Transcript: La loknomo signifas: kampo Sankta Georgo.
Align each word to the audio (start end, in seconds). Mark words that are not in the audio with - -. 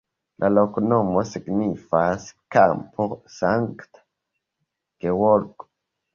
La 0.43 0.47
loknomo 0.51 1.21
signifas: 1.31 2.25
kampo 2.57 3.07
Sankta 3.37 4.05
Georgo. 5.07 5.71